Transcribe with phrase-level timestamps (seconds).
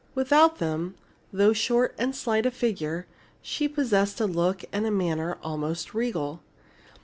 [0.15, 0.95] Without them,
[1.31, 3.05] though short and slight of figure,
[3.43, 6.41] she possessed a look and manner almost regal.